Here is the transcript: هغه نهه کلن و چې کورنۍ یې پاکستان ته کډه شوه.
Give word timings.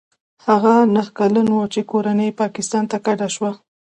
هغه 0.45 0.73
نهه 0.95 1.09
کلن 1.17 1.47
و 1.51 1.57
چې 1.73 1.81
کورنۍ 1.91 2.25
یې 2.29 2.37
پاکستان 2.41 2.83
ته 2.91 2.97
کډه 3.05 3.27
شوه. 3.35 3.51